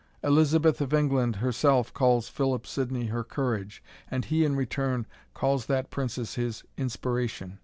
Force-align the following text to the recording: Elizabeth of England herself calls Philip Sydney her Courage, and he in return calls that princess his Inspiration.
Elizabeth 0.23 0.81
of 0.81 0.95
England 0.95 1.35
herself 1.35 1.93
calls 1.93 2.27
Philip 2.27 2.65
Sydney 2.65 3.05
her 3.09 3.23
Courage, 3.23 3.83
and 4.09 4.25
he 4.25 4.43
in 4.43 4.55
return 4.55 5.05
calls 5.35 5.67
that 5.67 5.91
princess 5.91 6.33
his 6.33 6.63
Inspiration. 6.75 7.59